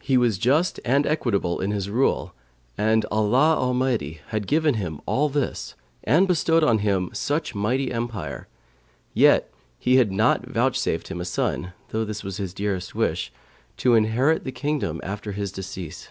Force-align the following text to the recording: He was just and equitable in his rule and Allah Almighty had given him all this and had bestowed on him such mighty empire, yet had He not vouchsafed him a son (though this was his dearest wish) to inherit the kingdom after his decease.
He 0.00 0.16
was 0.18 0.36
just 0.36 0.80
and 0.84 1.06
equitable 1.06 1.60
in 1.60 1.70
his 1.70 1.88
rule 1.88 2.34
and 2.76 3.06
Allah 3.08 3.54
Almighty 3.54 4.20
had 4.30 4.48
given 4.48 4.74
him 4.74 5.00
all 5.06 5.28
this 5.28 5.76
and 6.02 6.22
had 6.24 6.26
bestowed 6.30 6.64
on 6.64 6.78
him 6.80 7.10
such 7.12 7.54
mighty 7.54 7.92
empire, 7.92 8.48
yet 9.14 9.44
had 9.78 9.78
He 9.78 10.02
not 10.06 10.46
vouchsafed 10.46 11.06
him 11.06 11.20
a 11.20 11.24
son 11.24 11.72
(though 11.90 12.04
this 12.04 12.24
was 12.24 12.38
his 12.38 12.52
dearest 12.52 12.96
wish) 12.96 13.30
to 13.76 13.94
inherit 13.94 14.42
the 14.42 14.50
kingdom 14.50 14.98
after 15.04 15.30
his 15.30 15.52
decease. 15.52 16.10